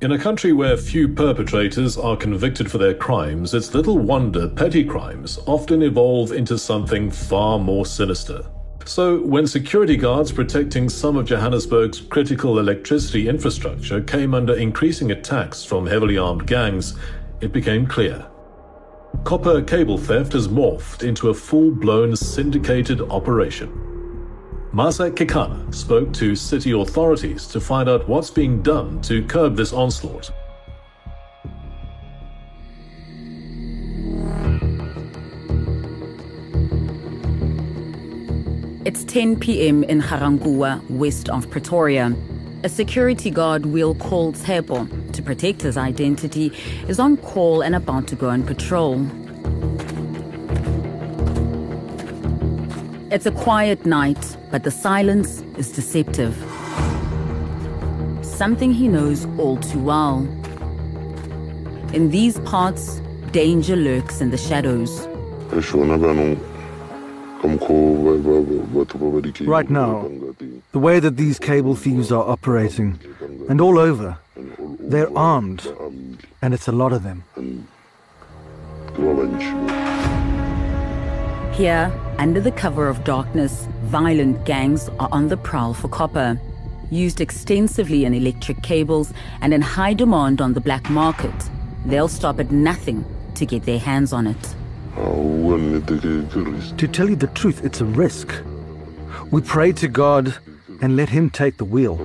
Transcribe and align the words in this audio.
In 0.00 0.12
a 0.12 0.18
country 0.18 0.52
where 0.52 0.76
few 0.76 1.08
perpetrators 1.08 1.98
are 1.98 2.16
convicted 2.16 2.70
for 2.70 2.78
their 2.78 2.94
crimes, 2.94 3.52
it's 3.52 3.74
little 3.74 3.98
wonder 3.98 4.48
petty 4.48 4.84
crimes 4.84 5.40
often 5.44 5.82
evolve 5.82 6.30
into 6.30 6.56
something 6.56 7.10
far 7.10 7.58
more 7.58 7.84
sinister. 7.84 8.46
So, 8.84 9.20
when 9.22 9.48
security 9.48 9.96
guards 9.96 10.30
protecting 10.30 10.88
some 10.88 11.16
of 11.16 11.26
Johannesburg's 11.26 12.00
critical 12.00 12.60
electricity 12.60 13.28
infrastructure 13.28 14.00
came 14.00 14.34
under 14.34 14.54
increasing 14.54 15.10
attacks 15.10 15.64
from 15.64 15.84
heavily 15.84 16.16
armed 16.16 16.46
gangs, 16.46 16.96
it 17.40 17.52
became 17.52 17.84
clear. 17.84 18.24
Copper 19.24 19.62
cable 19.62 19.98
theft 19.98 20.32
has 20.32 20.46
morphed 20.46 21.02
into 21.02 21.30
a 21.30 21.34
full 21.34 21.72
blown 21.72 22.14
syndicated 22.14 23.00
operation. 23.00 23.87
Masa 24.78 25.10
Kekana 25.10 25.74
spoke 25.74 26.12
to 26.12 26.36
city 26.36 26.70
authorities 26.70 27.48
to 27.48 27.60
find 27.60 27.88
out 27.88 28.08
what's 28.08 28.30
being 28.30 28.62
done 28.62 29.00
to 29.00 29.24
curb 29.24 29.56
this 29.56 29.72
onslaught. 29.72 30.30
It's 38.84 39.02
10 39.02 39.40
p.m. 39.40 39.82
in 39.82 39.98
Ga-Rankuwa, 39.98 40.88
west 40.88 41.28
of 41.28 41.50
Pretoria. 41.50 42.14
A 42.62 42.68
security 42.68 43.30
guard 43.32 43.66
we'll 43.66 43.96
call 43.96 44.32
Tshepo 44.32 45.12
to 45.12 45.20
protect 45.20 45.62
his 45.62 45.76
identity 45.76 46.52
is 46.86 47.00
on 47.00 47.16
call 47.16 47.62
and 47.62 47.74
about 47.74 48.06
to 48.06 48.14
go 48.14 48.28
on 48.28 48.44
patrol. 48.44 49.04
It's 53.10 53.24
a 53.24 53.30
quiet 53.30 53.86
night, 53.86 54.36
but 54.50 54.64
the 54.64 54.70
silence 54.70 55.42
is 55.56 55.72
deceptive. 55.72 56.36
Something 58.20 58.70
he 58.70 58.86
knows 58.86 59.24
all 59.38 59.56
too 59.56 59.78
well. 59.78 60.18
In 61.94 62.10
these 62.10 62.38
parts, 62.40 63.00
danger 63.32 63.76
lurks 63.76 64.20
in 64.20 64.30
the 64.30 64.36
shadows. 64.36 65.08
Right 69.46 69.70
now, 69.70 70.10
the 70.72 70.78
way 70.78 71.00
that 71.00 71.16
these 71.16 71.38
cable 71.38 71.76
thieves 71.76 72.12
are 72.12 72.28
operating, 72.28 72.98
and 73.48 73.58
all 73.58 73.78
over, 73.78 74.18
they're 74.80 75.16
armed, 75.16 75.66
and 76.42 76.52
it's 76.52 76.68
a 76.68 76.72
lot 76.72 76.92
of 76.92 77.04
them. 77.04 77.24
Here, 81.54 81.90
under 82.18 82.40
the 82.40 82.50
cover 82.50 82.88
of 82.88 83.04
darkness, 83.04 83.68
violent 83.84 84.44
gangs 84.44 84.88
are 84.98 85.08
on 85.12 85.28
the 85.28 85.36
prowl 85.36 85.72
for 85.72 85.88
copper. 85.88 86.38
Used 86.90 87.20
extensively 87.20 88.04
in 88.04 88.12
electric 88.12 88.62
cables 88.62 89.12
and 89.40 89.54
in 89.54 89.62
high 89.62 89.94
demand 89.94 90.40
on 90.40 90.52
the 90.54 90.60
black 90.60 90.90
market, 90.90 91.34
they'll 91.86 92.08
stop 92.08 92.40
at 92.40 92.50
nothing 92.50 93.04
to 93.36 93.46
get 93.46 93.62
their 93.64 93.78
hands 93.78 94.12
on 94.12 94.26
it. 94.26 94.54
To 96.76 96.88
tell 96.88 97.08
you 97.08 97.16
the 97.16 97.30
truth, 97.34 97.64
it's 97.64 97.80
a 97.80 97.84
risk. 97.84 98.34
We 99.30 99.40
pray 99.40 99.70
to 99.72 99.86
God 99.86 100.34
and 100.80 100.96
let 100.96 101.08
Him 101.08 101.30
take 101.30 101.58
the 101.58 101.64
wheel. 101.64 101.96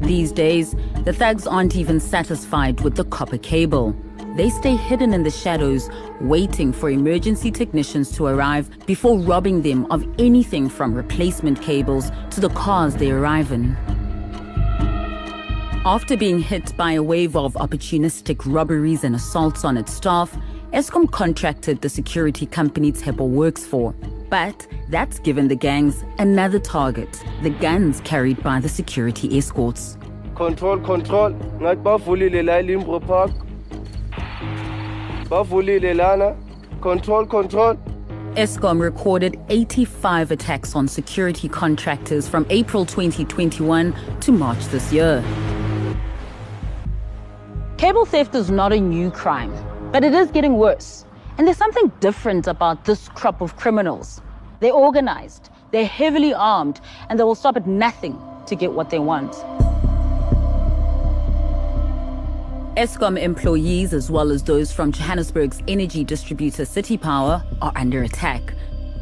These 0.00 0.32
days, 0.32 0.74
the 1.04 1.12
thugs 1.12 1.46
aren't 1.46 1.76
even 1.76 2.00
satisfied 2.00 2.80
with 2.80 2.96
the 2.96 3.04
copper 3.04 3.38
cable. 3.38 3.94
They 4.36 4.50
stay 4.50 4.76
hidden 4.76 5.14
in 5.14 5.22
the 5.22 5.30
shadows, 5.30 5.88
waiting 6.20 6.70
for 6.70 6.90
emergency 6.90 7.50
technicians 7.50 8.12
to 8.16 8.26
arrive 8.26 8.68
before 8.84 9.18
robbing 9.18 9.62
them 9.62 9.86
of 9.90 10.06
anything 10.18 10.68
from 10.68 10.92
replacement 10.92 11.62
cables 11.62 12.10
to 12.32 12.40
the 12.40 12.50
cars 12.50 12.96
they 12.96 13.10
arrive 13.10 13.50
in. 13.50 13.74
After 15.86 16.18
being 16.18 16.38
hit 16.38 16.76
by 16.76 16.92
a 16.92 17.02
wave 17.02 17.34
of 17.34 17.54
opportunistic 17.54 18.42
robberies 18.44 19.04
and 19.04 19.14
assaults 19.14 19.64
on 19.64 19.78
its 19.78 19.94
staff, 19.94 20.36
Eskom 20.74 21.10
contracted 21.10 21.80
the 21.80 21.88
security 21.88 22.44
company 22.44 22.92
Tshepo 22.92 23.26
works 23.26 23.64
for. 23.64 23.92
But 24.28 24.66
that's 24.90 25.18
given 25.18 25.48
the 25.48 25.56
gangs 25.56 26.04
another 26.18 26.58
target 26.58 27.24
the 27.42 27.50
guns 27.50 28.02
carried 28.02 28.42
by 28.42 28.60
the 28.60 28.68
security 28.68 29.38
escorts. 29.38 29.96
Control, 30.34 30.78
control. 30.80 31.32
Park. 33.00 33.45
Bavulile 35.28 35.96
lana. 35.96 36.36
Control, 36.80 37.26
control. 37.26 37.76
Eskom 38.36 38.80
recorded 38.80 39.36
85 39.48 40.30
attacks 40.30 40.76
on 40.76 40.86
security 40.86 41.48
contractors 41.48 42.28
from 42.28 42.46
April 42.48 42.84
2021 42.84 43.94
to 44.20 44.30
March 44.32 44.64
this 44.66 44.92
year. 44.92 45.24
Cable 47.76 48.04
theft 48.04 48.34
is 48.34 48.50
not 48.50 48.72
a 48.72 48.78
new 48.78 49.10
crime, 49.10 49.52
but 49.90 50.04
it 50.04 50.14
is 50.14 50.30
getting 50.30 50.58
worse. 50.58 51.04
And 51.38 51.46
there's 51.46 51.56
something 51.56 51.90
different 52.00 52.46
about 52.46 52.84
this 52.84 53.08
crop 53.08 53.40
of 53.40 53.56
criminals. 53.56 54.20
They're 54.60 54.72
organized, 54.72 55.50
they're 55.72 55.86
heavily 55.86 56.32
armed, 56.34 56.80
and 57.08 57.18
they 57.18 57.24
will 57.24 57.34
stop 57.34 57.56
at 57.56 57.66
nothing 57.66 58.16
to 58.46 58.54
get 58.54 58.72
what 58.72 58.90
they 58.90 59.00
want. 59.00 59.34
Eskom 62.76 63.18
employees, 63.18 63.94
as 63.94 64.10
well 64.10 64.30
as 64.30 64.42
those 64.42 64.70
from 64.70 64.92
Johannesburg's 64.92 65.62
energy 65.66 66.04
distributor 66.04 66.66
City 66.66 66.98
Power, 66.98 67.42
are 67.62 67.72
under 67.74 68.02
attack. 68.02 68.52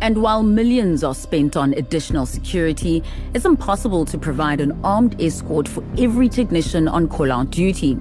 And 0.00 0.22
while 0.22 0.44
millions 0.44 1.02
are 1.02 1.14
spent 1.14 1.56
on 1.56 1.74
additional 1.74 2.24
security, 2.24 3.02
it's 3.34 3.44
impossible 3.44 4.04
to 4.04 4.16
provide 4.16 4.60
an 4.60 4.78
armed 4.84 5.20
escort 5.20 5.66
for 5.66 5.82
every 5.98 6.28
technician 6.28 6.86
on 6.86 7.08
call 7.08 7.32
out 7.32 7.50
duty. 7.50 7.98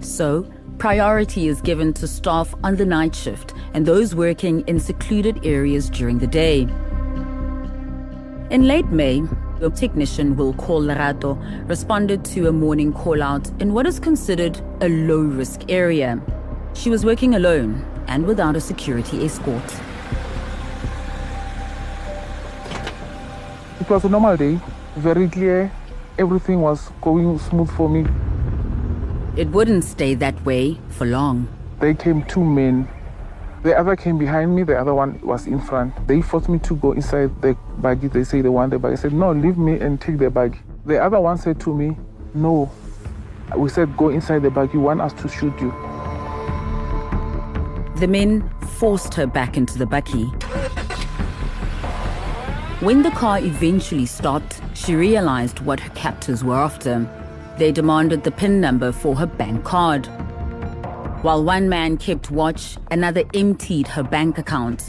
So, 0.00 0.50
priority 0.78 1.48
is 1.48 1.60
given 1.60 1.92
to 1.94 2.08
staff 2.08 2.54
on 2.64 2.76
the 2.76 2.86
night 2.86 3.14
shift 3.14 3.52
and 3.74 3.84
those 3.84 4.14
working 4.14 4.66
in 4.68 4.80
secluded 4.80 5.44
areas 5.44 5.90
during 5.90 6.18
the 6.18 6.26
day. 6.26 6.62
In 8.50 8.66
late 8.66 8.86
May, 8.86 9.22
a 9.60 9.70
technician 9.70 10.36
Will 10.36 10.52
Call 10.54 10.82
Lerato 10.82 11.36
responded 11.68 12.24
to 12.26 12.48
a 12.48 12.52
morning 12.52 12.92
call 12.92 13.22
out 13.22 13.48
in 13.60 13.74
what 13.74 13.86
is 13.86 13.98
considered 13.98 14.60
a 14.80 14.88
low 14.88 15.20
risk 15.20 15.62
area. 15.68 16.20
She 16.74 16.90
was 16.90 17.04
working 17.04 17.34
alone 17.34 17.84
and 18.06 18.26
without 18.26 18.56
a 18.56 18.60
security 18.60 19.24
escort. 19.24 19.64
It 23.80 23.90
was 23.90 24.04
a 24.04 24.08
normal 24.08 24.36
day, 24.36 24.60
very 24.96 25.28
clear. 25.28 25.72
Everything 26.18 26.60
was 26.60 26.90
going 27.00 27.38
smooth 27.38 27.70
for 27.70 27.88
me. 27.88 28.06
It 29.36 29.48
wouldn't 29.48 29.84
stay 29.84 30.14
that 30.14 30.44
way 30.44 30.78
for 30.88 31.06
long. 31.06 31.48
They 31.80 31.94
came 31.94 32.24
two 32.24 32.44
men. 32.44 32.88
The 33.62 33.76
other 33.76 33.96
came 33.96 34.18
behind 34.18 34.54
me, 34.54 34.62
the 34.62 34.78
other 34.78 34.94
one 34.94 35.20
was 35.20 35.46
in 35.46 35.60
front. 35.60 36.06
They 36.06 36.22
forced 36.22 36.48
me 36.48 36.60
to 36.60 36.76
go 36.76 36.92
inside 36.92 37.42
the 37.42 37.56
buggy. 37.78 38.06
They 38.06 38.22
say 38.22 38.40
they 38.40 38.48
want 38.48 38.70
the 38.70 38.78
buggy. 38.78 38.92
I 38.92 38.96
said, 38.96 39.12
no, 39.12 39.32
leave 39.32 39.58
me 39.58 39.80
and 39.80 40.00
take 40.00 40.18
the 40.18 40.30
buggy. 40.30 40.60
The 40.86 41.02
other 41.02 41.20
one 41.20 41.38
said 41.38 41.60
to 41.60 41.74
me, 41.74 41.96
no. 42.34 42.70
We 43.56 43.68
said, 43.68 43.96
go 43.96 44.10
inside 44.10 44.42
the 44.42 44.50
buggy. 44.50 44.74
You 44.74 44.80
want 44.80 45.00
us 45.00 45.12
to 45.14 45.28
shoot 45.28 45.58
you. 45.60 45.70
The 47.96 48.06
men 48.08 48.48
forced 48.78 49.14
her 49.14 49.26
back 49.26 49.56
into 49.56 49.76
the 49.76 49.86
buggy. 49.86 50.26
When 52.80 53.02
the 53.02 53.10
car 53.10 53.40
eventually 53.40 54.06
stopped, 54.06 54.60
she 54.74 54.94
realized 54.94 55.58
what 55.60 55.80
her 55.80 55.90
captors 55.96 56.44
were 56.44 56.54
after. 56.54 57.08
They 57.58 57.72
demanded 57.72 58.22
the 58.22 58.30
PIN 58.30 58.60
number 58.60 58.92
for 58.92 59.16
her 59.16 59.26
bank 59.26 59.64
card. 59.64 60.08
While 61.22 61.42
one 61.42 61.68
man 61.68 61.96
kept 61.96 62.30
watch, 62.30 62.78
another 62.92 63.24
emptied 63.34 63.88
her 63.88 64.04
bank 64.04 64.38
account. 64.38 64.88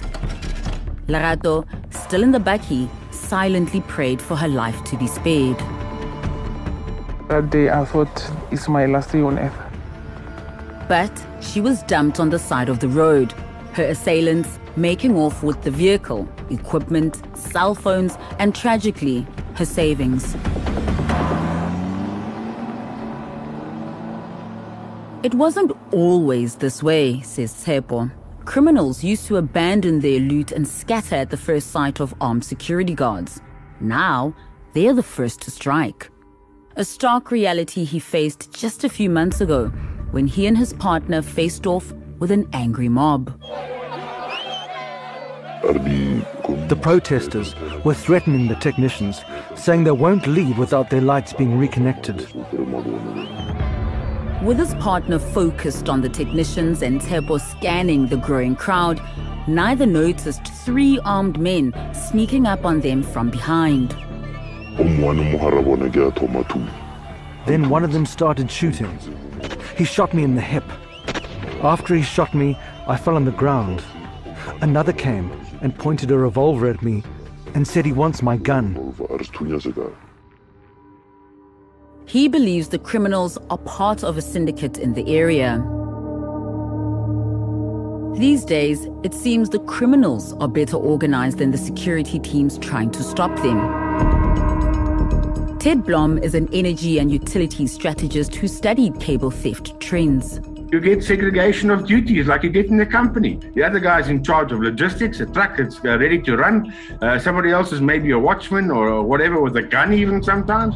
Lerato, 1.08 1.66
still 1.90 2.22
in 2.22 2.32
the 2.32 2.40
buggy, 2.40 2.88
silently 3.10 3.82
prayed 3.82 4.22
for 4.22 4.36
her 4.36 4.48
life 4.48 4.84
to 4.86 4.96
be 4.96 5.08
spared. 5.08 5.58
That 7.30 7.50
day 7.50 7.72
I 7.72 7.84
thought 7.84 8.32
it's 8.52 8.70
my 8.70 8.86
last 8.86 9.12
day 9.12 9.22
on 9.22 9.40
earth. 9.40 9.58
But 10.88 11.12
she 11.42 11.62
was 11.62 11.82
dumped 11.84 12.20
on 12.20 12.30
the 12.30 12.38
side 12.38 12.70
of 12.70 12.80
the 12.80 12.90
road, 12.90 13.32
her 13.74 13.86
assailants 13.86 14.60
making 14.76 15.16
off 15.16 15.42
with 15.42 15.64
the 15.64 15.72
vehicle, 15.72 16.30
equipment, 16.52 17.24
cell 17.36 17.74
phones, 17.74 18.20
and 18.38 18.54
tragically, 18.54 19.26
her 19.56 19.66
savings. 19.66 20.36
It 25.22 25.34
wasn't 25.34 25.74
always 25.92 26.56
this 26.56 26.82
way, 26.82 27.20
says 27.22 27.54
Tshepo. 27.54 28.10
criminals 28.46 29.04
used 29.04 29.28
to 29.28 29.36
abandon 29.36 30.00
their 30.00 30.20
loot 30.20 30.54
and 30.54 30.66
scatter 30.66 31.16
at 31.16 31.30
the 31.30 31.36
first 31.36 31.72
sight 31.72 32.00
of 32.00 32.16
armed 32.22 32.46
security 32.46 32.94
guards. 32.94 33.42
Now, 33.82 34.34
they're 34.74 34.94
the 34.94 35.04
first 35.04 35.42
to 35.42 35.52
strike. 35.52 36.10
A 36.78 36.86
stark 36.86 37.32
reality 37.32 37.84
he 37.84 38.00
faced 38.00 38.54
just 38.54 38.86
a 38.86 38.90
few 38.90 39.10
months 39.10 39.42
ago 39.42 39.68
when 40.12 40.26
he 40.26 40.48
and 40.48 40.58
his 40.58 40.72
partner 40.72 41.22
faced 41.22 41.68
off 41.68 41.92
with 42.20 42.32
an 42.32 42.48
angry 42.54 42.88
mob. 42.88 43.38
The 46.70 46.80
protesters 46.82 47.56
were 47.84 47.94
threatening 47.94 48.48
the 48.48 48.56
technicians, 48.56 49.22
saying 49.56 49.84
they 49.84 49.92
won't 49.92 50.28
leave 50.28 50.58
without 50.58 50.90
their 50.90 51.02
lights 51.02 51.34
being 51.34 51.58
reconnected. 51.58 52.26
With 54.42 54.58
his 54.58 54.74
partner 54.76 55.20
focused 55.20 55.90
on 55.90 56.00
the 56.00 56.08
technicians 56.08 56.82
and 56.82 57.02
Tshepo 57.02 57.42
scanning 57.42 58.08
the 58.08 58.16
growing 58.16 58.56
crowd, 58.56 59.02
neither 59.50 59.86
noticed 59.86 60.48
three 60.64 60.98
armed 61.04 61.38
men 61.38 61.74
sneaking 61.94 62.48
up 62.48 62.66
on 62.66 62.80
them 62.80 63.04
from 63.04 63.30
behind. 63.30 63.92
Then 67.46 67.70
one 67.70 67.84
of 67.84 67.92
them 67.92 68.06
started 68.06 68.50
shooting. 68.50 68.98
He 69.78 69.84
shot 69.84 70.14
me 70.14 70.24
in 70.24 70.36
the 70.36 70.42
hip. 70.42 70.64
After 71.62 71.94
he 71.94 72.02
shot 72.02 72.34
me, 72.34 72.58
I 72.88 72.96
fell 72.96 73.18
on 73.18 73.26
the 73.26 73.32
ground. 73.32 73.84
Another 74.62 74.94
came 74.94 75.34
and 75.60 75.78
pointed 75.78 76.12
a 76.12 76.18
revolver 76.18 76.68
at 76.68 76.82
me 76.82 77.04
and 77.56 77.68
said 77.68 77.86
he 77.86 77.92
wants 77.92 78.22
my 78.22 78.38
gun. 78.38 78.74
He 82.10 82.28
believes 82.28 82.70
the 82.70 82.80
criminals 82.80 83.38
are 83.52 83.60
part 83.60 84.04
of 84.04 84.18
a 84.18 84.22
syndicate 84.24 84.80
in 84.80 84.96
the 84.96 85.16
area. 85.16 85.64
These 88.18 88.46
days, 88.46 88.88
it 89.04 89.14
seems 89.14 89.48
the 89.48 89.60
criminals 89.60 90.34
are 90.40 90.48
better 90.48 90.76
organized 90.76 91.38
than 91.38 91.52
the 91.52 91.58
security 91.60 92.18
teams 92.18 92.58
trying 92.58 92.90
to 92.94 93.04
stop 93.04 93.36
them. 93.44 93.60
Ted 95.60 95.86
Blom 95.86 96.18
is 96.18 96.34
an 96.34 96.50
energy 96.52 96.98
and 96.98 97.12
utility 97.12 97.68
strategist 97.68 98.34
who 98.34 98.48
studied 98.48 99.00
cable 99.00 99.30
theft 99.30 99.80
trends. 99.80 100.42
You 100.72 100.80
get 100.80 101.04
segregation 101.04 101.70
of 101.70 101.86
duties 101.86 102.26
like 102.26 102.42
you 102.42 102.50
get 102.50 102.72
in 102.72 102.78
the 102.78 102.88
company. 102.88 103.40
The 103.54 103.62
other 103.62 103.80
guy's 103.80 104.08
in 104.08 104.24
charge 104.24 104.52
of 104.52 104.62
logistics, 104.62 105.20
a 105.20 105.28
truck 105.28 105.58
that's 105.58 105.78
uh, 105.86 106.00
ready 106.00 106.20
to 106.24 106.38
run. 106.38 106.74
Uh, 107.04 107.20
somebody 107.20 107.52
else 107.52 107.72
is 107.72 107.82
maybe 107.82 108.10
a 108.12 108.20
watchman 108.20 108.72
or 108.72 109.04
whatever 109.04 109.40
with 109.40 109.56
a 109.58 109.64
gun, 109.64 109.94
even 109.94 110.24
sometimes. 110.24 110.74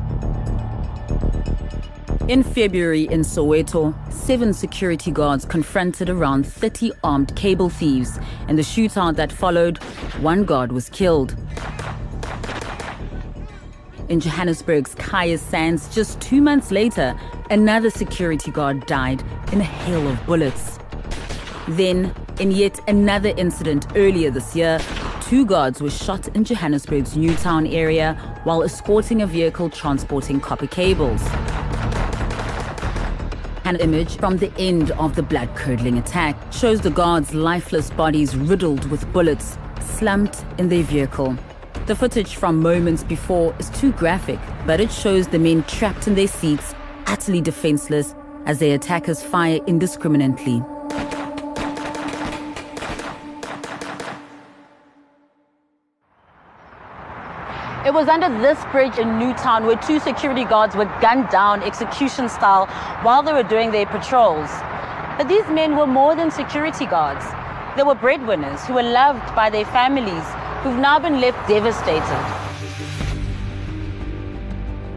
In 2.30 2.42
February 2.42 3.04
in 3.04 3.20
Soweto, 3.20 3.94
seven 4.10 4.54
security 4.54 5.12
guards 5.12 5.44
confronted 5.44 6.10
around 6.10 6.48
30 6.48 6.94
armed 7.04 7.36
cable 7.36 7.70
thieves. 7.70 8.18
In 8.48 8.56
the 8.56 8.62
shootout 8.62 9.18
that 9.18 9.30
followed, 9.30 9.78
one 10.22 10.46
guard 10.46 10.72
was 10.72 10.90
killed. 10.90 11.36
In 14.08 14.22
Johannesburg's 14.22 14.96
Kya 14.96 15.38
Sands, 15.38 15.94
just 15.94 16.22
two 16.22 16.42
months 16.42 16.72
later, 16.72 17.14
another 17.50 17.90
security 17.90 18.52
guard 18.52 18.86
died 18.86 19.22
in 19.52 19.60
a 19.60 19.66
hail 19.66 20.08
of 20.08 20.26
bullets. 20.26 20.80
Then, 21.68 22.16
in 22.40 22.52
yet 22.52 22.80
another 22.88 23.34
incident 23.36 23.88
earlier 23.98 24.32
this 24.32 24.56
year, 24.56 24.80
two 25.22 25.46
guards 25.46 25.82
were 25.82 25.90
shot 25.90 26.30
in 26.30 26.46
Johannesburg's 26.46 27.18
Newtown 27.18 27.68
area 27.68 28.14
while 28.46 28.64
escorting 28.64 29.22
a 29.22 29.28
vehicle 29.28 29.70
transporting 29.70 30.40
copper 30.40 30.68
cables. 30.68 31.22
An 33.66 33.78
image 33.78 34.18
from 34.18 34.38
the 34.38 34.52
end 34.58 34.92
of 34.92 35.16
the 35.16 35.24
blood 35.24 35.56
curdling 35.56 35.98
attack 35.98 36.36
shows 36.52 36.82
the 36.82 36.90
guards' 36.90 37.34
lifeless 37.34 37.90
bodies 37.92 38.36
riddled 38.36 38.90
with 38.92 39.12
bullets, 39.14 39.58
slumped 39.80 40.44
in 40.58 40.68
their 40.68 40.84
vehicle. 40.84 41.38
The 41.86 41.96
footage 41.96 42.36
from 42.36 42.60
moments 42.60 43.06
before 43.06 43.56
is 43.60 43.70
too 43.70 43.94
graphic, 43.94 44.40
but 44.68 44.82
it 44.82 44.92
shows 44.92 45.30
the 45.30 45.40
men 45.40 45.64
trapped 45.64 46.08
in 46.08 46.16
their 46.16 46.28
seats, 46.28 46.76
utterly 47.08 47.40
defenseless, 47.40 48.14
as 48.46 48.60
their 48.60 48.76
attackers 48.76 49.24
fire 49.24 49.62
indiscriminately. 49.66 50.62
It 57.86 57.94
was 57.94 58.08
under 58.08 58.30
this 58.40 58.64
bridge 58.72 58.98
in 58.98 59.20
Newtown 59.20 59.66
where 59.66 59.76
two 59.76 60.00
security 60.00 60.46
guards 60.46 60.74
were 60.74 60.86
gunned 61.02 61.28
down 61.28 61.62
execution 61.64 62.30
style 62.30 62.68
while 63.02 63.22
they 63.22 63.34
were 63.34 63.44
doing 63.44 63.72
their 63.72 63.86
patrols. 63.86 64.50
But 65.18 65.28
these 65.28 65.46
men 65.50 65.76
were 65.76 65.86
more 65.86 66.16
than 66.16 66.32
security 66.32 66.86
guards. 66.86 67.26
They 67.76 67.84
were 67.84 67.94
breadwinners 67.94 68.64
who 68.66 68.76
were 68.76 68.84
loved 68.84 69.36
by 69.36 69.50
their 69.50 69.66
families 69.66 70.24
who've 70.64 70.80
now 70.80 70.98
been 70.98 71.20
left 71.20 71.46
devastated. 71.50 72.24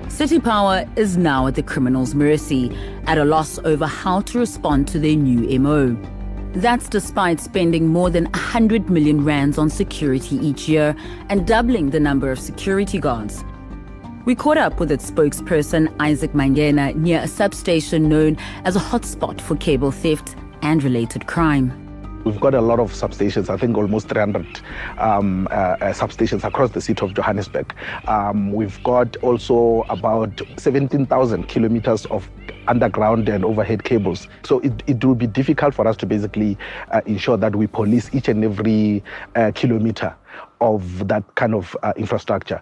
City 0.08 0.38
Power 0.38 0.88
is 0.94 1.16
now 1.16 1.48
at 1.48 1.56
the 1.56 1.64
criminals' 1.64 2.14
mercy, 2.14 2.70
at 3.08 3.18
a 3.18 3.24
loss 3.24 3.58
over 3.64 3.86
how 3.86 4.20
to 4.20 4.38
respond 4.38 4.86
to 4.88 5.00
their 5.00 5.16
new 5.16 5.58
MO. 5.58 6.15
That's 6.56 6.88
despite 6.88 7.38
spending 7.38 7.88
more 7.88 8.08
than 8.08 8.24
100 8.24 8.88
million 8.88 9.22
rands 9.22 9.58
on 9.58 9.68
security 9.68 10.36
each 10.36 10.70
year 10.70 10.96
and 11.28 11.46
doubling 11.46 11.90
the 11.90 12.00
number 12.00 12.30
of 12.30 12.40
security 12.40 12.98
guards. 12.98 13.44
We 14.24 14.34
caught 14.34 14.56
up 14.56 14.80
with 14.80 14.90
its 14.90 15.10
spokesperson, 15.10 15.94
Isaac 16.00 16.32
Mangena, 16.32 16.94
near 16.94 17.20
a 17.20 17.28
substation 17.28 18.08
known 18.08 18.38
as 18.64 18.74
a 18.74 18.80
hotspot 18.80 19.38
for 19.38 19.54
cable 19.56 19.90
theft 19.90 20.34
and 20.62 20.82
related 20.82 21.26
crime. 21.26 21.85
We've 22.26 22.40
got 22.40 22.54
a 22.54 22.60
lot 22.60 22.80
of 22.80 22.90
substations, 22.90 23.48
I 23.48 23.56
think 23.56 23.76
almost 23.76 24.08
300 24.08 24.60
um, 24.98 25.46
uh, 25.48 25.54
uh, 25.54 25.76
substations 25.92 26.42
across 26.42 26.72
the 26.72 26.80
city 26.80 27.06
of 27.06 27.14
Johannesburg. 27.14 27.72
Um, 28.08 28.52
we've 28.52 28.82
got 28.82 29.14
also 29.18 29.84
about 29.88 30.42
17,000 30.56 31.44
kilometers 31.46 32.04
of 32.06 32.28
underground 32.66 33.28
and 33.28 33.44
overhead 33.44 33.84
cables. 33.84 34.26
So 34.42 34.58
it, 34.58 34.82
it 34.88 35.04
will 35.04 35.14
be 35.14 35.28
difficult 35.28 35.72
for 35.72 35.86
us 35.86 35.96
to 35.98 36.06
basically 36.06 36.58
uh, 36.90 37.00
ensure 37.06 37.36
that 37.36 37.54
we 37.54 37.68
police 37.68 38.12
each 38.12 38.26
and 38.26 38.42
every 38.42 39.04
uh, 39.36 39.52
kilometer 39.54 40.12
of 40.60 41.06
that 41.06 41.22
kind 41.36 41.54
of 41.54 41.76
uh, 41.84 41.92
infrastructure. 41.96 42.60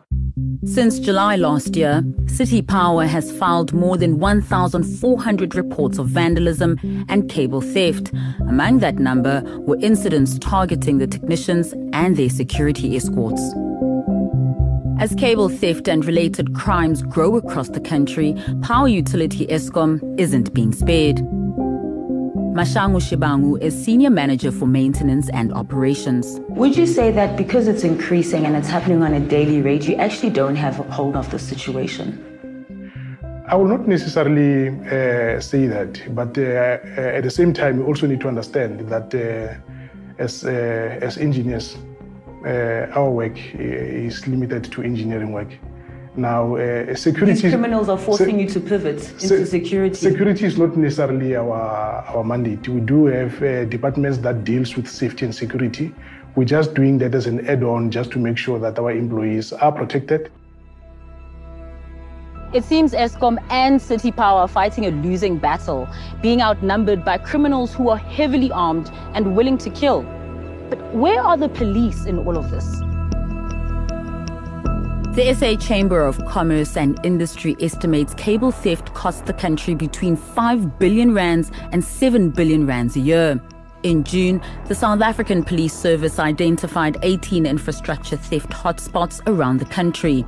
Since 0.64 0.98
July 0.98 1.36
last 1.36 1.76
year, 1.76 2.02
City 2.26 2.60
Power 2.60 3.06
has 3.06 3.30
filed 3.30 3.72
more 3.72 3.96
than 3.96 4.18
1,400 4.18 5.54
reports 5.54 5.98
of 5.98 6.08
vandalism 6.08 6.76
and 7.08 7.30
cable 7.30 7.60
theft. 7.60 8.10
Among 8.48 8.80
that 8.80 8.98
number 8.98 9.42
were 9.60 9.78
incidents 9.80 10.36
targeting 10.40 10.98
the 10.98 11.06
technicians 11.06 11.72
and 11.92 12.16
their 12.16 12.30
security 12.30 12.96
escorts. 12.96 13.42
As 14.98 15.14
cable 15.14 15.48
theft 15.48 15.86
and 15.86 16.04
related 16.04 16.54
crimes 16.54 17.02
grow 17.02 17.36
across 17.36 17.68
the 17.68 17.80
country, 17.80 18.34
power 18.62 18.88
utility 18.88 19.46
Eskom 19.46 20.02
isn't 20.18 20.52
being 20.52 20.72
spared. 20.72 21.20
Mashangu 22.54 23.00
Shibangu 23.02 23.60
is 23.60 23.74
Senior 23.74 24.10
Manager 24.10 24.52
for 24.52 24.66
Maintenance 24.66 25.28
and 25.30 25.52
Operations. 25.52 26.38
Would 26.50 26.76
you 26.76 26.86
say 26.86 27.10
that 27.10 27.36
because 27.36 27.66
it's 27.66 27.82
increasing 27.82 28.46
and 28.46 28.54
it's 28.54 28.68
happening 28.68 29.02
on 29.02 29.12
a 29.12 29.18
daily 29.18 29.60
rate, 29.60 29.88
you 29.88 29.96
actually 29.96 30.30
don't 30.30 30.54
have 30.54 30.78
a 30.78 30.84
hold 30.84 31.16
of 31.16 31.28
the 31.32 31.38
situation? 31.40 32.06
I 33.48 33.56
will 33.56 33.66
not 33.66 33.88
necessarily 33.88 34.68
uh, 34.68 35.40
say 35.40 35.66
that, 35.66 36.00
but 36.14 36.38
uh, 36.38 36.42
uh, 36.42 37.18
at 37.18 37.24
the 37.24 37.30
same 37.30 37.52
time, 37.52 37.78
we 37.78 37.84
also 37.86 38.06
need 38.06 38.20
to 38.20 38.28
understand 38.28 38.88
that 38.88 39.12
uh, 39.12 40.22
as, 40.22 40.44
uh, 40.44 40.50
as 41.02 41.18
engineers, 41.18 41.76
uh, 42.46 42.86
our 42.94 43.10
work 43.10 43.36
is 43.54 44.28
limited 44.28 44.62
to 44.70 44.82
engineering 44.84 45.32
work. 45.32 45.48
Now, 46.16 46.54
uh, 46.54 46.94
security. 46.94 47.32
These 47.32 47.50
criminals 47.50 47.88
are 47.88 47.98
forcing 47.98 48.36
se- 48.36 48.42
you 48.42 48.48
to 48.50 48.60
pivot 48.60 49.10
into 49.22 49.44
security. 49.46 49.96
Security 49.96 50.46
is 50.46 50.56
not 50.56 50.76
necessarily 50.76 51.34
our 51.34 51.52
our 51.52 52.22
mandate. 52.22 52.68
We 52.68 52.80
do 52.80 53.06
have 53.06 53.42
uh, 53.42 53.64
departments 53.64 54.18
that 54.18 54.44
deals 54.44 54.76
with 54.76 54.88
safety 54.88 55.24
and 55.24 55.34
security. 55.34 55.92
We're 56.36 56.44
just 56.44 56.74
doing 56.74 56.98
that 56.98 57.14
as 57.14 57.26
an 57.26 57.46
add-on, 57.48 57.90
just 57.90 58.12
to 58.12 58.18
make 58.18 58.36
sure 58.38 58.58
that 58.60 58.78
our 58.78 58.92
employees 58.92 59.52
are 59.52 59.72
protected. 59.72 60.30
It 62.52 62.62
seems 62.62 62.92
Eskom 62.92 63.38
and 63.50 63.82
City 63.82 64.12
Power 64.12 64.42
are 64.42 64.48
fighting 64.48 64.86
a 64.86 64.90
losing 64.90 65.38
battle, 65.38 65.88
being 66.22 66.40
outnumbered 66.40 67.04
by 67.04 67.18
criminals 67.18 67.74
who 67.74 67.88
are 67.88 67.96
heavily 67.96 68.52
armed 68.52 68.92
and 69.14 69.34
willing 69.34 69.58
to 69.58 69.70
kill. 69.70 70.02
But 70.70 70.94
where 70.94 71.20
are 71.20 71.36
the 71.36 71.48
police 71.48 72.06
in 72.06 72.18
all 72.18 72.38
of 72.38 72.52
this? 72.52 72.80
The 75.14 75.32
SA 75.32 75.54
Chamber 75.64 76.04
of 76.04 76.18
Commerce 76.26 76.76
and 76.76 76.98
Industry 77.04 77.54
estimates 77.60 78.14
cable 78.14 78.50
theft 78.50 78.92
costs 78.94 79.20
the 79.20 79.32
country 79.32 79.76
between 79.76 80.16
5 80.16 80.76
billion 80.80 81.14
rands 81.14 81.52
and 81.70 81.84
7 81.84 82.30
billion 82.30 82.66
rands 82.66 82.96
a 82.96 83.00
year. 83.00 83.40
In 83.84 84.02
June, 84.02 84.42
the 84.66 84.74
South 84.74 85.00
African 85.00 85.44
Police 85.44 85.72
Service 85.72 86.18
identified 86.18 86.96
18 87.02 87.46
infrastructure 87.46 88.16
theft 88.16 88.50
hotspots 88.50 89.20
around 89.28 89.60
the 89.60 89.66
country. 89.66 90.26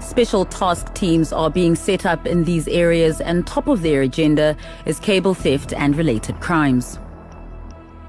Special 0.00 0.44
task 0.46 0.92
teams 0.94 1.32
are 1.32 1.48
being 1.48 1.76
set 1.76 2.04
up 2.04 2.26
in 2.26 2.42
these 2.42 2.66
areas, 2.66 3.20
and 3.20 3.46
top 3.46 3.68
of 3.68 3.82
their 3.82 4.02
agenda 4.02 4.56
is 4.84 4.98
cable 4.98 5.34
theft 5.34 5.72
and 5.72 5.94
related 5.94 6.40
crimes. 6.40 6.98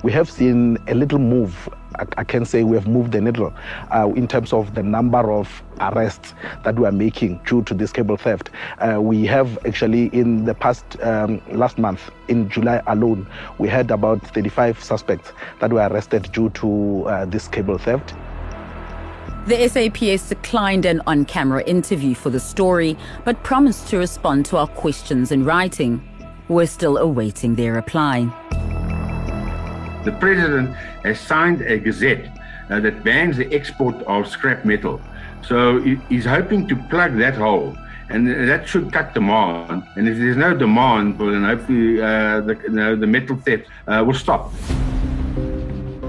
We 0.06 0.12
have 0.12 0.30
seen 0.30 0.78
a 0.88 0.94
little 0.94 1.18
move 1.18 1.68
I, 2.18 2.24
can 2.26 2.46
say 2.46 2.64
we 2.64 2.76
have 2.76 2.88
moved 2.88 3.14
the 3.14 3.22
needle 3.22 3.52
uh, 3.90 4.12
in 4.16 4.28
terms 4.28 4.54
of 4.54 4.76
the 4.76 4.84
number 4.84 5.32
of 5.32 5.64
arrests 5.80 6.36
that 6.64 6.76
we 6.76 6.86
are 6.86 6.92
making 6.92 7.40
due 7.46 7.64
to 7.64 7.74
this 7.74 7.92
cable 7.94 8.18
theft. 8.18 8.50
Uh, 8.80 9.02
we 9.02 9.26
have 9.28 9.58
actually, 9.66 10.08
in 10.08 10.44
the 10.44 10.54
past 10.54 10.84
um, 11.02 11.42
last 11.52 11.78
month, 11.78 12.12
in 12.28 12.50
July 12.50 12.84
alone, 12.88 13.26
we 13.60 13.70
had 13.70 13.90
about 13.92 14.22
35 14.34 14.84
suspects 14.84 15.32
that 15.62 15.72
were 15.72 15.88
arrested 15.88 16.30
due 16.34 16.50
to 16.50 17.08
uh, 17.08 17.26
this 17.26 17.48
cable 17.48 17.78
theft. 17.78 18.14
The 19.48 19.70
SAPS 19.70 20.28
declined 20.28 20.86
an 20.86 21.02
on 21.08 21.24
camera 21.24 21.64
interview 21.64 22.14
for 22.14 22.30
the 22.30 22.42
story, 22.42 22.98
but 23.24 23.42
promised 23.44 23.88
to 23.88 23.98
respond 23.98 24.46
to 24.48 24.58
our 24.58 24.68
questions 24.68 25.32
in 25.32 25.46
writing. 25.46 26.04
We're 26.50 26.68
still 26.68 26.98
awaiting 26.98 27.56
their 27.56 27.74
reply. 27.74 28.30
The 30.06 30.12
president 30.14 30.76
has 31.04 31.20
signed 31.20 31.62
a 31.62 31.80
gazette 31.80 32.30
uh, 32.70 32.80
that 32.80 33.04
bans 33.04 33.38
the 33.38 33.52
export 33.54 33.96
of 34.04 34.28
scrap 34.28 34.64
metal. 34.64 35.02
So 35.48 35.80
he's 36.10 36.26
hoping 36.26 36.68
to 36.68 36.76
plug 36.76 37.18
that 37.18 37.36
hole. 37.36 37.76
And 38.10 38.28
that 38.28 38.68
should 38.68 38.94
cut 38.94 39.16
demand. 39.16 39.84
And 39.96 40.08
if 40.08 40.18
there's 40.18 40.38
no 40.38 40.56
demand, 40.56 41.18
well, 41.18 41.32
then 41.32 41.44
hopefully 41.44 42.00
uh, 42.00 42.42
the, 42.42 42.60
you 42.64 42.70
know, 42.70 42.96
the 42.96 43.08
metal 43.08 43.36
theft 43.36 43.68
uh, 43.88 44.04
will 44.06 44.14
stop. 44.14 44.54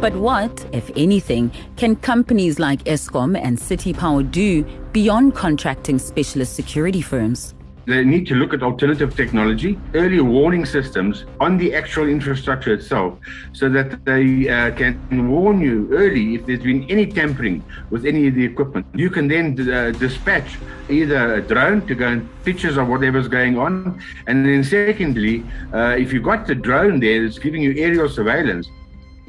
But 0.01 0.15
what, 0.15 0.67
if 0.73 0.91
anything, 0.95 1.51
can 1.77 1.97
companies 1.97 2.59
like 2.59 2.85
Eskom 2.85 3.41
and 3.43 3.59
City 3.59 3.95
Power 3.95 4.23
do 4.23 4.63
beyond 4.93 5.35
contracting 5.35 5.99
specialist 5.99 6.55
security 6.55 7.01
firms? 7.01 7.55
They 7.87 8.05
need 8.05 8.27
to 8.27 8.35
look 8.35 8.53
at 8.53 8.65
alternative 8.65 9.15
technology, 9.15 9.79
early 9.95 10.21
warning 10.21 10.67
systems 10.67 11.25
on 11.39 11.57
the 11.57 11.73
actual 11.73 12.09
infrastructure 12.09 12.75
itself, 12.75 13.17
so 13.53 13.69
that 13.69 14.05
they 14.05 14.49
uh, 14.49 14.73
can 14.73 15.29
warn 15.29 15.61
you 15.61 15.89
early 15.93 16.35
if 16.35 16.47
there's 16.47 16.65
been 16.65 16.83
any 16.91 17.07
tampering 17.07 17.63
with 17.91 18.05
any 18.05 18.27
of 18.27 18.35
the 18.35 18.45
equipment. 18.45 18.87
You 18.93 19.09
can 19.09 19.29
then 19.29 19.71
uh, 19.73 19.93
dispatch 19.93 20.59
either 20.91 21.35
a 21.35 21.41
drone 21.41 21.87
to 21.87 21.95
go 21.95 22.09
and 22.09 22.29
pictures 22.45 22.77
of 22.77 22.89
whatever's 22.89 23.29
going 23.29 23.57
on, 23.57 24.03
and 24.27 24.45
then 24.45 24.65
secondly, 24.65 25.45
uh, 25.73 25.95
if 25.97 26.13
you've 26.13 26.25
got 26.25 26.49
the 26.49 26.57
drone 26.57 26.99
there 26.99 27.23
that's 27.23 27.39
giving 27.39 27.63
you 27.63 27.73
aerial 27.77 28.09
surveillance. 28.09 28.69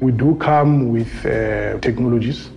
We 0.00 0.12
do 0.12 0.36
come 0.36 0.90
with 0.90 1.12
uh, 1.26 1.78
technologies 1.78 2.50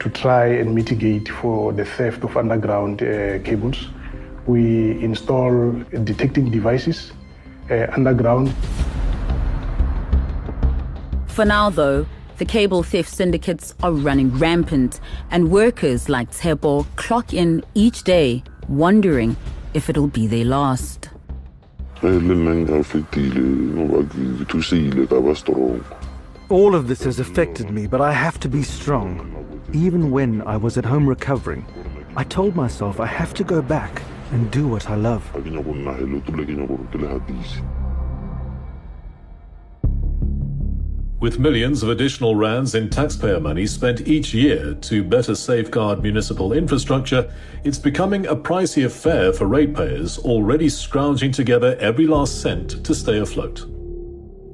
to 0.00 0.08
try 0.10 0.46
and 0.46 0.74
mitigate 0.74 1.28
for 1.28 1.72
the 1.72 1.84
theft 1.84 2.22
of 2.22 2.36
underground 2.36 3.02
uh, 3.02 3.38
cables 3.40 3.88
we 4.48 4.98
install 5.02 5.72
detecting 6.04 6.50
devices 6.50 7.12
uh, 7.70 7.86
underground. 7.92 8.52
For 11.26 11.44
now, 11.44 11.70
though, 11.70 12.06
the 12.38 12.44
cable 12.44 12.82
theft 12.82 13.10
syndicates 13.10 13.74
are 13.82 13.92
running 13.92 14.36
rampant, 14.38 15.00
and 15.30 15.50
workers 15.50 16.08
like 16.08 16.30
Tshepo 16.30 16.86
clock 16.96 17.34
in 17.34 17.62
each 17.74 18.04
day, 18.04 18.42
wondering 18.68 19.36
if 19.74 19.90
it'll 19.90 20.08
be 20.08 20.26
their 20.26 20.46
last. 20.46 21.10
All 26.48 26.74
of 26.74 26.88
this 26.88 27.02
has 27.02 27.20
affected 27.20 27.70
me, 27.70 27.86
but 27.86 28.00
I 28.00 28.12
have 28.12 28.40
to 28.40 28.48
be 28.48 28.62
strong. 28.62 29.60
Even 29.74 30.10
when 30.10 30.40
I 30.42 30.56
was 30.56 30.78
at 30.78 30.86
home 30.86 31.06
recovering, 31.06 31.66
I 32.16 32.24
told 32.24 32.56
myself 32.56 32.98
I 32.98 33.06
have 33.06 33.34
to 33.34 33.44
go 33.44 33.60
back 33.60 34.00
and 34.32 34.50
do 34.50 34.68
what 34.68 34.88
I 34.90 34.94
love. 34.94 35.22
With 41.20 41.40
millions 41.40 41.82
of 41.82 41.88
additional 41.88 42.36
rands 42.36 42.76
in 42.76 42.90
taxpayer 42.90 43.40
money 43.40 43.66
spent 43.66 44.06
each 44.06 44.32
year 44.32 44.74
to 44.74 45.02
better 45.02 45.34
safeguard 45.34 46.00
municipal 46.00 46.52
infrastructure, 46.52 47.34
it's 47.64 47.78
becoming 47.78 48.26
a 48.26 48.36
pricey 48.36 48.84
affair 48.84 49.32
for 49.32 49.46
ratepayers 49.46 50.18
already 50.20 50.68
scrounging 50.68 51.32
together 51.32 51.76
every 51.80 52.06
last 52.06 52.40
cent 52.40 52.84
to 52.84 52.94
stay 52.94 53.18
afloat. 53.18 53.66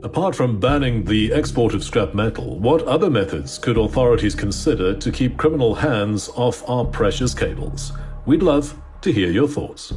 Apart 0.03 0.35
from 0.35 0.59
banning 0.59 1.05
the 1.05 1.33
export 1.35 1.75
of 1.75 1.85
scrap 1.85 2.15
metal, 2.15 2.59
what 2.59 2.83
other 2.83 3.11
methods 3.11 3.59
could 3.59 3.77
authorities 3.77 4.35
consider 4.35 4.95
to 4.95 5.13
keep 5.13 5.37
criminal 5.37 5.75
hands 5.75 6.31
off 6.31 6.67
our 6.69 6.85
precious 6.85 7.35
cables? 7.35 7.93
We'd 8.25 8.43
love 8.43 8.75
to 9.05 9.13
hear 9.13 9.31
your 9.31 9.47
thoughts. 9.47 9.93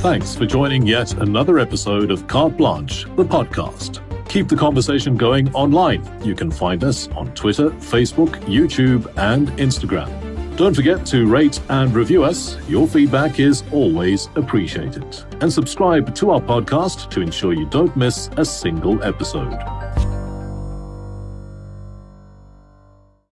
Thanks 0.00 0.36
for 0.36 0.46
joining 0.46 0.86
yet 0.86 1.12
another 1.14 1.58
episode 1.58 2.12
of 2.12 2.28
Carte 2.28 2.56
Blanche, 2.56 3.04
the 3.16 3.24
podcast. 3.24 4.00
Keep 4.28 4.46
the 4.46 4.56
conversation 4.56 5.16
going 5.16 5.52
online. 5.54 6.04
You 6.24 6.36
can 6.36 6.52
find 6.52 6.84
us 6.84 7.08
on 7.08 7.34
Twitter, 7.34 7.70
Facebook, 7.70 8.30
YouTube, 8.44 9.12
and 9.18 9.48
Instagram. 9.58 10.56
Don't 10.56 10.74
forget 10.74 11.04
to 11.06 11.26
rate 11.26 11.60
and 11.68 11.92
review 11.92 12.22
us. 12.22 12.56
Your 12.68 12.86
feedback 12.86 13.40
is 13.40 13.64
always 13.72 14.28
appreciated. 14.36 15.04
And 15.40 15.52
subscribe 15.52 16.14
to 16.14 16.30
our 16.30 16.40
podcast 16.40 17.10
to 17.10 17.20
ensure 17.20 17.52
you 17.52 17.66
don't 17.66 17.96
miss 17.96 18.30
a 18.36 18.44
single 18.44 19.02
episode. 19.02 19.77